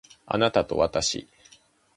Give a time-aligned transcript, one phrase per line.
[0.25, 1.27] あなたとわたし